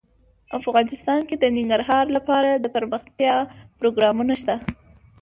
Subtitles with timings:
[0.59, 3.35] افغانستان کې د ننګرهار لپاره دپرمختیا
[3.79, 4.55] پروګرامونه شته.